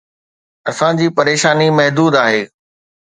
اسان 0.69 0.93
جي 0.99 1.07
پريشاني 1.17 1.67
محدود 1.77 2.13
آهي. 2.25 2.41